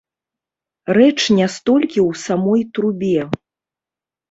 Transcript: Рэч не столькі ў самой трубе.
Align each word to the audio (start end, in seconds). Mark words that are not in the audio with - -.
Рэч 0.99 1.19
не 1.41 1.45
столькі 1.57 1.99
ў 2.09 2.23
самой 2.23 2.61
трубе. 2.73 3.19